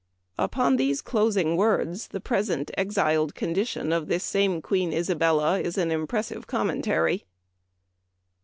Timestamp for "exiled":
2.75-3.35